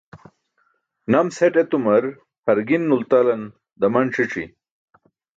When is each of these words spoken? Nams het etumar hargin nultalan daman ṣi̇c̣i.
Nams 1.15 1.35
het 1.43 1.59
etumar 1.61 2.07
hargin 2.49 2.87
nultalan 2.91 3.43
daman 3.79 4.07
ṣi̇c̣i. 4.15 4.43